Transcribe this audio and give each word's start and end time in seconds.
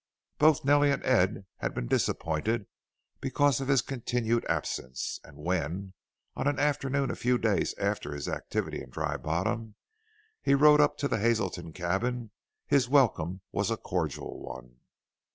Both 0.39 0.65
Nellie 0.65 0.89
and 0.89 1.05
Ed 1.05 1.45
had 1.57 1.75
been 1.75 1.87
disappointed 1.87 2.65
because 3.19 3.61
of 3.61 3.67
his 3.67 3.83
continued 3.83 4.43
absence, 4.49 5.19
and 5.23 5.37
when, 5.37 5.93
on 6.35 6.47
an 6.47 6.57
afternoon 6.57 7.11
a 7.11 7.15
few 7.15 7.37
days 7.37 7.75
after 7.77 8.11
his 8.15 8.27
activity 8.27 8.81
in 8.81 8.89
Dry 8.89 9.15
Bottom, 9.17 9.75
he 10.41 10.55
rode 10.55 10.81
up 10.81 10.97
to 10.97 11.07
the 11.07 11.19
Hazelton 11.19 11.71
cabin 11.73 12.31
his 12.65 12.89
welcome 12.89 13.41
was 13.51 13.69
a 13.69 13.77
cordial 13.77 14.39
one. 14.41 14.77